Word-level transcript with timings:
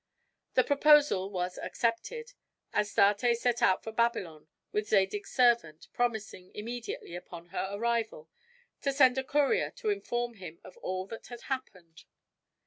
The 0.55 0.63
proposal 0.63 1.29
was 1.29 1.59
accepted. 1.59 2.33
Astarte 2.73 3.37
set 3.37 3.61
out 3.61 3.83
for 3.83 3.91
Babylon 3.91 4.47
with 4.71 4.87
Zadig's 4.89 5.29
servant, 5.31 5.89
promising, 5.93 6.49
immediately 6.55 7.15
upon 7.15 7.49
her 7.49 7.69
arrival, 7.71 8.27
to 8.81 8.93
send 8.93 9.19
a 9.19 9.23
courier 9.23 9.69
to 9.75 9.91
inform 9.91 10.33
him 10.33 10.59
of 10.63 10.75
all 10.77 11.05
that 11.05 11.27
had 11.27 11.41
happened. 11.41 12.05